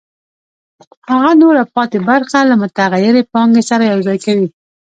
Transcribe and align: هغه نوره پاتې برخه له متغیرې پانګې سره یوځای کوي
هغه 1.09 1.31
نوره 1.41 1.63
پاتې 1.75 1.97
برخه 2.09 2.39
له 2.49 2.55
متغیرې 2.61 3.23
پانګې 3.31 3.63
سره 3.69 3.83
یوځای 3.91 4.17
کوي 4.25 4.47